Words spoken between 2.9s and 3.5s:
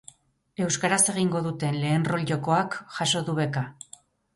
jaso du